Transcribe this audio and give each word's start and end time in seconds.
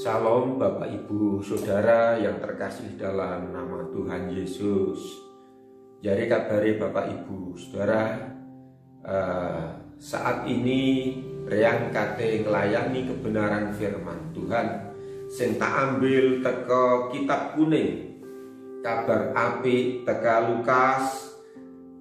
Salam 0.00 0.56
Bapak 0.56 0.88
Ibu 0.88 1.44
Saudara 1.44 2.16
yang 2.16 2.40
terkasih 2.40 2.96
dalam 2.96 3.52
nama 3.52 3.84
Tuhan 3.92 4.32
Yesus. 4.32 4.96
Jadi 6.00 6.24
kabari 6.24 6.80
Bapak 6.80 7.04
Ibu 7.20 7.52
Saudara 7.60 8.16
uh, 9.04 9.76
saat 10.00 10.48
ini 10.48 11.12
reang 11.44 11.92
kate 11.92 12.40
ngelayani 12.40 13.12
kebenaran 13.12 13.76
firman 13.76 14.32
Tuhan. 14.32 14.88
Sing 15.28 15.60
tak 15.60 15.68
ambil 15.68 16.40
teko 16.40 17.12
kitab 17.12 17.60
kuning. 17.60 18.24
Kabar 18.80 19.36
api 19.36 20.08
teka 20.08 20.48
Lukas 20.48 21.28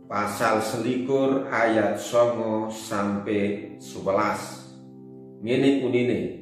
pasal 0.07 0.63
selikur 0.63 1.51
ayat 1.51 1.99
songo 1.99 2.71
sampai 2.71 3.75
11 3.75 5.43
ngene 5.43 5.83
unine 5.83 6.39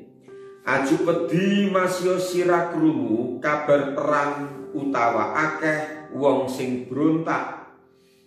Aju 0.68 1.08
pedi 1.08 1.72
masya 1.72 2.20
sira 2.20 2.76
krungu 2.76 3.40
kabar 3.40 3.96
perang 3.96 4.68
utawa 4.76 5.32
akeh 5.32 6.12
wong 6.12 6.52
sing 6.52 6.92
brontak. 6.92 7.72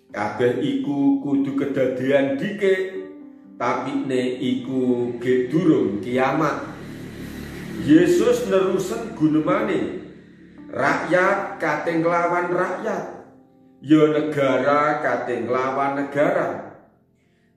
Kabeh 0.08 0.56
iku 0.64 1.20
kudu 1.20 1.52
kedadian 1.52 2.40
dike, 2.40 2.96
tapi 3.60 4.08
ne 4.08 4.40
iku 4.40 5.12
ge 5.20 5.52
durung 5.52 6.00
kiamat. 6.00 6.64
Yesus 7.84 8.48
nerusen 8.48 9.12
gunemane. 9.20 10.00
Rakyat 10.72 11.60
kate 11.60 12.00
nglawan 12.00 12.56
rakyat. 12.56 13.04
Ya 13.84 14.02
negara 14.16 15.04
kate 15.04 15.44
nglawan 15.44 15.92
negara. 16.08 16.72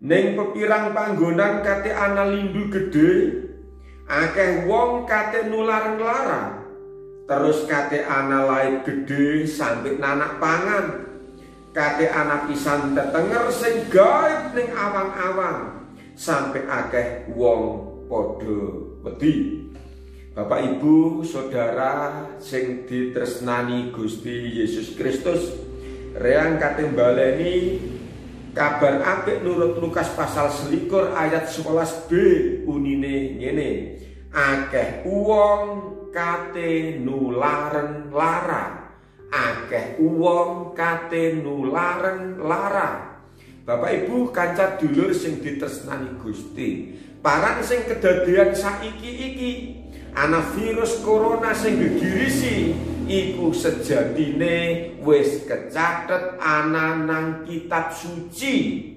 Ning 0.03 0.35
pepirang 0.35 0.91
panggonan 0.91 1.63
kate 1.63 1.95
ana 1.95 2.27
lindu 2.27 2.67
gede, 2.67 3.42
akeh 4.07 4.67
wong 4.67 5.07
kate 5.07 5.47
nular 5.47 5.95
nglarang 5.95 6.63
terus 7.23 7.63
kate 7.65 8.03
ana 8.03 8.43
lain 8.43 8.83
gede 8.83 9.47
sampai 9.47 9.95
nanak 9.95 10.37
pangan 10.43 11.07
kate 11.73 12.05
anak 12.11 12.51
pisan 12.51 12.93
tetenger 12.93 13.49
sing 13.49 13.89
gaib 13.89 14.53
ning 14.53 14.69
awang-awang 14.75 15.81
sampai 16.13 16.61
akeh 16.69 17.07
wong 17.33 17.89
podo 18.05 18.93
wedi. 19.01 19.65
Bapak 20.33 20.65
Ibu, 20.65 21.21
Saudara 21.21 22.25
sing 22.41 22.89
ditresnani 22.89 23.93
Gusti 23.93 24.57
Yesus 24.57 24.97
Kristus, 24.97 25.53
reang 26.17 26.57
kate 26.57 26.89
baleni 26.89 27.77
Kabar 28.53 29.01
apik 29.01 29.41
nurut 29.41 29.81
Lukas 29.81 30.13
pasal 30.13 30.53
selikur 30.53 31.09
ayat 31.17 31.49
11b 31.49 32.09
unine 32.69 33.41
ngene. 33.41 33.69
Akeh 34.29 35.01
uang 35.09 35.65
kate 36.13 37.01
nularen 37.01 38.13
lara. 38.13 38.93
Akeh 39.33 39.97
uang 39.97 40.77
kate 40.77 41.41
nularen 41.41 42.37
lara. 42.45 43.17
Bapak 43.65 44.05
Ibu 44.05 44.29
kanca 44.29 44.77
dulur 44.77 45.17
sing 45.17 45.41
ditresnani 45.41 46.21
Gusti. 46.21 46.93
Paran 47.25 47.65
sing 47.65 47.89
kedadian 47.89 48.53
saiki 48.53 49.11
iki 49.33 49.51
ana 50.13 50.41
virus 50.53 51.01
corona 51.01 51.53
sing 51.57 51.81
gegirisi 51.81 52.73
iku 53.09 53.51
sejatine 53.51 54.89
wis 55.03 55.43
kecathet 55.49 56.39
ana 56.39 56.95
nang 57.03 57.43
kitab 57.43 57.91
suci. 57.91 58.89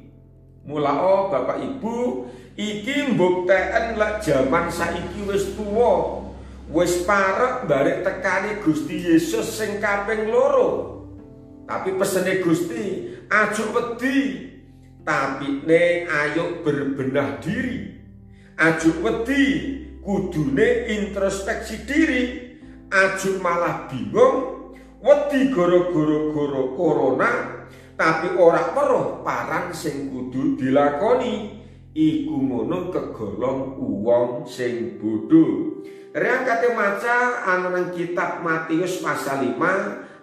Mula 0.66 0.98
oh 0.98 1.30
Bapak 1.30 1.62
Ibu, 1.62 2.26
iki 2.58 3.14
mbukteken 3.14 3.94
lek 3.94 4.18
jaman 4.26 4.66
saiki 4.66 5.22
wis 5.26 5.54
tuwa. 5.54 6.26
Wis 6.66 7.06
parek 7.06 7.70
barek 7.70 8.02
tekani 8.02 8.58
Gusti 8.58 8.98
Yesus 8.98 9.46
sing 9.54 9.78
kaping 9.78 10.26
loro. 10.34 10.98
Tapi 11.70 11.94
pesene 11.94 12.42
Gusti, 12.42 13.14
aja 13.30 13.64
wedi. 13.70 14.50
Tapi 15.06 15.62
ne 15.62 16.10
ayo 16.10 16.66
berbenah 16.66 17.38
diri. 17.38 17.94
Aja 18.58 18.90
wedi, 18.98 19.85
kudune 20.06 20.86
introspeksi 20.86 21.82
diri 21.82 22.22
aju 22.94 23.30
malah 23.42 23.90
bingung 23.90 24.36
wedi 25.02 25.50
gara-gara 25.50 26.62
corona 26.78 27.32
tapi 27.96 28.36
ora 28.36 28.76
weruh 28.76 29.24
paran 29.24 29.72
sing 29.72 30.12
kudu 30.12 30.60
dilakoni. 30.60 31.64
Iku 31.96 32.36
ngono 32.36 32.92
kegolong 32.92 33.80
uwong 33.80 34.44
sing 34.44 35.00
bodho. 35.00 35.80
Reang 36.12 36.44
kate 36.44 36.76
maca 36.76 37.40
ana 37.40 37.72
nang 37.72 37.88
kitab 37.96 38.44
Matius 38.44 39.00
pasal 39.00 39.56
5 39.56 39.56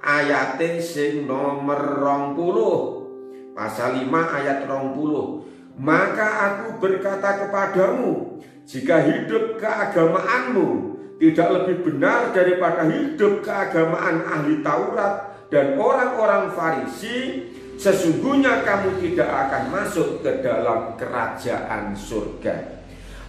ayate 0.05 0.77
sing 0.77 1.25
nomor 1.25 1.97
20 2.37 3.57
pasal 3.57 4.05
5 4.05 4.09
ayat 4.09 4.69
20 4.69 5.81
maka 5.81 6.29
aku 6.49 6.77
berkata 6.77 7.45
kepadamu 7.45 8.41
jika 8.63 9.03
hidup 9.03 9.59
keagamaanmu 9.59 10.95
tidak 11.19 11.49
lebih 11.51 11.77
benar 11.87 12.31
daripada 12.31 12.87
hidup 12.87 13.43
keagamaan 13.43 14.23
ahli 14.27 14.59
Taurat 14.63 15.47
dan 15.51 15.77
orang-orang 15.77 16.51
Farisi, 16.55 17.47
sesungguhnya 17.77 18.63
kamu 18.65 18.99
tidak 19.03 19.29
akan 19.29 19.63
masuk 19.71 20.23
ke 20.23 20.41
dalam 20.41 20.95
kerajaan 20.95 21.93
surga. 21.95 22.83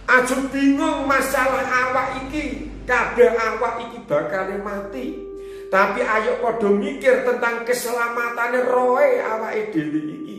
Aja 0.05 0.37
bingung 0.53 1.09
masalah 1.09 1.65
awak 1.65 2.27
iki, 2.27 2.69
kabeh 2.85 3.33
awak 3.33 3.89
iki 3.89 3.99
bakal 4.05 4.53
mati. 4.61 5.17
Tapi 5.65 5.99
ayo 6.05 6.39
podo 6.39 6.71
mikir 6.77 7.25
tentang 7.25 7.65
keselamatan 7.65 8.69
roe 8.69 9.07
awak 9.19 9.73
dhewe 9.73 10.01
iki. 10.13 10.37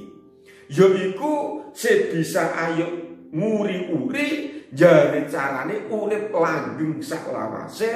Yaiku 0.70 1.66
sebisa 1.74 2.54
ayo 2.70 2.88
nguri-uri 3.34 4.55
jare 4.74 5.26
carane 5.30 5.86
urip 5.90 6.34
langgeng 6.34 6.98
saklawase 6.98 7.92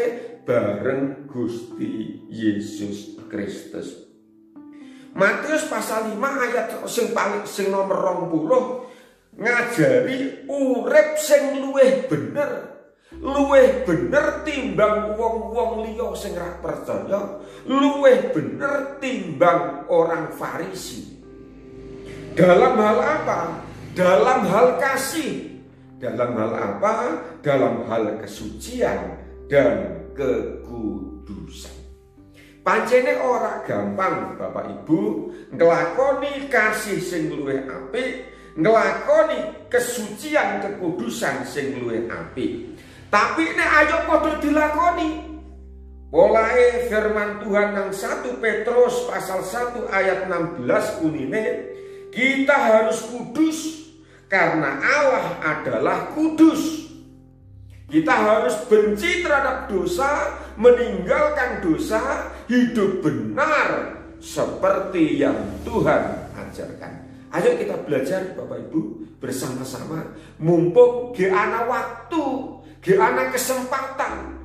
bareng 0.47 1.27
Gusti 1.27 2.27
Yesus 2.31 3.19
Kristus. 3.31 4.11
Matius 5.11 5.67
pasal 5.67 6.15
5 6.15 6.23
ayat 6.23 6.67
sing 6.87 7.11
paling 7.11 7.43
sing 7.43 7.75
nomor 7.75 8.31
20 8.31 9.43
ngajari 9.43 10.47
urip 10.47 11.09
sing 11.19 11.59
luwih 11.59 12.07
bener. 12.07 12.51
Luwih 13.21 13.83
bener 13.85 14.47
timbang 14.47 15.19
wong-wong 15.19 15.83
liya 15.83 16.15
sing 16.15 16.39
ra 16.39 16.63
percaya, 16.63 17.43
luwih 17.67 18.31
bener 18.31 19.03
timbang 19.03 19.85
orang 19.91 20.31
Farisi. 20.31 21.19
Dalam 22.39 22.79
hal 22.79 22.99
apa? 23.03 23.41
Dalam 23.99 24.47
hal 24.47 24.79
kasih, 24.79 25.50
dalam 26.01 26.33
hal 26.33 26.53
apa? 26.57 26.95
Dalam 27.45 27.85
hal 27.85 28.17
kesucian 28.25 29.21
dan 29.53 30.09
kekudusan. 30.17 31.77
Pancene 32.65 33.21
ora 33.21 33.61
gampang 33.65 34.37
Bapak 34.37 34.69
Ibu 34.69 35.01
ngelakoni 35.53 36.49
kasih 36.49 37.01
sing 37.01 37.33
luwih 37.33 37.65
apik, 37.69 38.33
ngelakoni 38.57 39.69
kesucian 39.69 40.65
kekudusan 40.65 41.45
sing 41.45 41.77
luwih 41.81 42.09
apik. 42.09 42.81
Tapi 43.13 43.45
nek 43.57 43.71
ayo 43.85 43.97
padha 44.09 44.33
dilakoni. 44.41 45.29
Polae 46.11 46.91
firman 46.91 47.39
Tuhan 47.39 47.71
nang 47.71 47.95
1 47.95 48.43
Petrus 48.43 49.07
pasal 49.07 49.47
1 49.47 49.87
ayat 49.95 50.27
16 50.27 51.07
unine 51.07 51.71
kita 52.11 52.51
harus 52.51 52.99
kudus 53.07 53.90
karena 54.31 54.79
Allah 54.79 55.43
adalah 55.43 56.15
kudus. 56.15 56.87
Kita 57.91 58.15
harus 58.15 58.55
benci 58.71 59.27
terhadap 59.27 59.67
dosa, 59.67 60.39
meninggalkan 60.55 61.59
dosa, 61.59 62.31
hidup 62.47 63.03
benar 63.03 63.99
seperti 64.23 65.19
yang 65.19 65.35
Tuhan 65.67 66.31
ajarkan. 66.39 66.93
Ayo 67.35 67.59
kita 67.59 67.83
belajar 67.83 68.39
Bapak 68.39 68.71
Ibu 68.71 68.81
bersama-sama. 69.19 70.15
Mumpung 70.39 71.11
di 71.19 71.27
anak 71.27 71.67
waktu, 71.67 72.27
di 72.79 72.95
anak 72.95 73.35
kesempatan, 73.35 74.40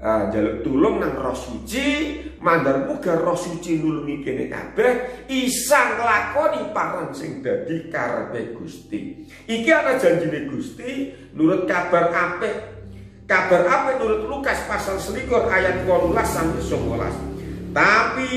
Uh, 0.00 0.32
jaluk 0.32 0.64
tulung 0.64 0.96
nang 0.96 1.12
roh 1.12 1.36
suci 1.36 2.16
mandar 2.40 2.88
muga 2.88 3.20
roh 3.20 3.36
suci 3.36 3.84
nulungi 3.84 4.24
kene 4.24 4.48
kabeh 4.48 5.28
isa 5.28 5.76
nglakoni 5.92 6.72
parang 6.72 7.12
sing 7.12 7.44
dadi 7.44 7.92
karepe 7.92 8.56
Gusti. 8.56 9.28
Iki 9.44 9.68
ana 9.68 10.00
janjine 10.00 10.48
Gusti 10.48 11.12
nurut 11.36 11.68
kabar 11.68 12.08
apik. 12.16 12.56
Kabar 13.28 13.68
apik 13.68 14.00
nurut 14.00 14.24
Lukas 14.24 14.64
pasal 14.64 14.96
selikur 14.96 15.44
ayat 15.52 15.84
18 15.84 16.16
sampai 16.24 16.64
19 16.64 17.76
tapi 17.76 18.32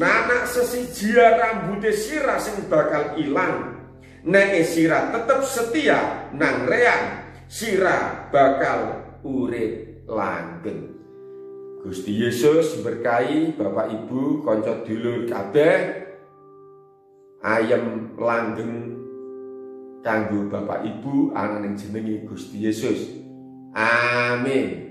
nanak 0.00 0.48
sesijia 0.48 1.36
rambute 1.36 1.92
sira 1.92 2.40
sing 2.40 2.72
bakal 2.72 3.20
ilang. 3.20 3.84
Nek 4.24 4.64
sira 4.64 5.12
tetep 5.12 5.44
setia 5.44 6.32
nang 6.32 6.64
reang 6.64 7.20
sira 7.52 8.26
bakal 8.32 9.04
urip 9.20 9.95
langgeng. 10.06 10.94
Gusti 11.86 12.18
Yesus 12.18 12.82
berkahi 12.82 13.54
Bapak 13.54 13.86
Ibu 13.94 14.42
konco 14.42 14.82
dulur 14.82 15.22
kabeh 15.30 16.02
ayam 17.46 18.18
langgeng 18.18 18.98
kanggo 20.02 20.50
Bapak 20.50 20.82
Ibu 20.82 21.30
ananing 21.34 21.78
jenengi 21.78 22.26
Gusti 22.26 22.66
Yesus. 22.66 23.06
Amin. 23.74 24.85